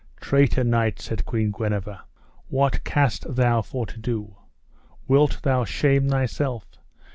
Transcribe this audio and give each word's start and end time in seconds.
Traitor 0.19 0.63
knight, 0.63 0.99
said 0.99 1.27
Queen 1.27 1.51
Guenever, 1.51 1.99
what 2.47 2.83
cast 2.83 3.35
thou 3.35 3.61
for 3.61 3.85
to 3.85 3.99
do? 3.99 4.35
Wilt 5.07 5.39
thou 5.43 5.63
shame 5.63 6.09
thyself? 6.09 6.65